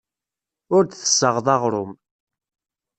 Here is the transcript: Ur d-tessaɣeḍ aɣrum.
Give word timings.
Ur 0.75 0.83
d-tessaɣeḍ 0.85 1.47
aɣrum. 1.55 1.91